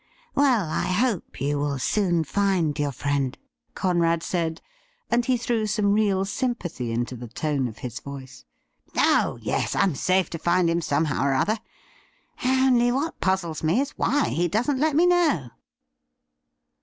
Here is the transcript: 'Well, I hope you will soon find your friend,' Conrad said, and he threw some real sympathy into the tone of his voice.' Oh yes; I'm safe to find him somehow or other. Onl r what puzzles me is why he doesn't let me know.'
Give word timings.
'Well, 0.33 0.67
I 0.67 0.87
hope 0.87 1.39
you 1.39 1.59
will 1.59 1.77
soon 1.77 2.23
find 2.23 2.79
your 2.79 2.91
friend,' 2.91 3.37
Conrad 3.75 4.23
said, 4.23 4.59
and 5.11 5.23
he 5.23 5.37
threw 5.37 5.67
some 5.67 5.93
real 5.93 6.25
sympathy 6.25 6.91
into 6.91 7.15
the 7.15 7.27
tone 7.27 7.67
of 7.67 7.77
his 7.77 7.99
voice.' 7.99 8.43
Oh 8.97 9.37
yes; 9.43 9.75
I'm 9.75 9.93
safe 9.93 10.27
to 10.31 10.39
find 10.39 10.71
him 10.71 10.81
somehow 10.81 11.23
or 11.23 11.35
other. 11.35 11.59
Onl 12.41 12.87
r 12.89 12.95
what 12.95 13.21
puzzles 13.21 13.61
me 13.61 13.79
is 13.79 13.91
why 13.91 14.29
he 14.29 14.47
doesn't 14.47 14.79
let 14.79 14.95
me 14.95 15.05
know.' 15.05 15.51